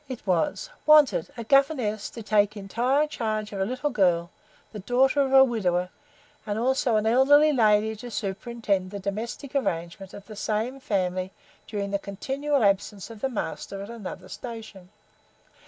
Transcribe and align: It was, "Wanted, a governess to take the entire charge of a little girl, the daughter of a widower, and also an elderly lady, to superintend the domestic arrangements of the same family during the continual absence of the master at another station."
It 0.09 0.25
was, 0.25 0.71
"Wanted, 0.87 1.29
a 1.37 1.43
governess 1.43 2.09
to 2.09 2.23
take 2.23 2.55
the 2.55 2.59
entire 2.59 3.05
charge 3.05 3.53
of 3.53 3.61
a 3.61 3.65
little 3.65 3.91
girl, 3.91 4.31
the 4.71 4.79
daughter 4.79 5.21
of 5.21 5.31
a 5.31 5.43
widower, 5.43 5.89
and 6.43 6.57
also 6.57 6.95
an 6.95 7.05
elderly 7.05 7.53
lady, 7.53 7.95
to 7.97 8.09
superintend 8.09 8.89
the 8.89 8.97
domestic 8.99 9.53
arrangements 9.53 10.15
of 10.15 10.25
the 10.25 10.35
same 10.35 10.79
family 10.79 11.31
during 11.67 11.91
the 11.91 11.99
continual 11.99 12.63
absence 12.63 13.11
of 13.11 13.21
the 13.21 13.29
master 13.29 13.79
at 13.83 13.91
another 13.91 14.27
station." 14.27 14.89